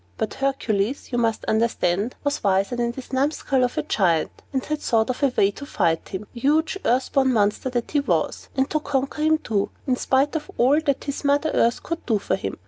But 0.17 0.33
Hercules, 0.33 1.11
you 1.11 1.19
must 1.19 1.45
understand, 1.45 2.15
was 2.23 2.43
wiser 2.43 2.75
than 2.75 2.89
this 2.91 3.13
numskull 3.13 3.63
of 3.63 3.77
a 3.77 3.83
Giant, 3.83 4.31
and 4.51 4.65
had 4.65 4.81
thought 4.81 5.11
of 5.11 5.21
a 5.21 5.27
way 5.37 5.51
to 5.51 5.65
fight 5.67 6.09
him 6.09 6.25
huge, 6.33 6.75
earth 6.85 7.13
born 7.13 7.31
monster 7.31 7.69
that 7.69 7.91
he 7.91 7.99
was 7.99 8.49
and 8.57 8.67
to 8.71 8.79
conquer 8.79 9.21
him 9.21 9.37
too, 9.37 9.69
in 9.85 9.95
spite 9.97 10.35
of 10.35 10.49
all 10.57 10.81
that 10.81 11.03
his 11.03 11.23
Mother 11.23 11.51
Earth 11.53 11.83
could 11.83 12.03
do 12.07 12.17
for 12.17 12.35
him. 12.35 12.57